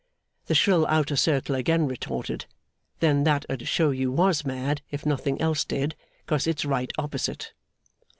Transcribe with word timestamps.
The 0.47 0.55
shrill 0.55 0.87
outer 0.87 1.15
circle 1.15 1.53
again 1.53 1.85
retorted, 1.87 2.47
'Then 3.01 3.23
that 3.25 3.45
'ud 3.47 3.67
show 3.67 3.91
you 3.91 4.11
was 4.11 4.43
mad 4.43 4.81
if 4.89 5.05
nothing 5.05 5.39
else 5.39 5.63
did, 5.63 5.95
'cause 6.25 6.47
it's 6.47 6.65
right 6.65 6.91
opposite! 6.97 7.53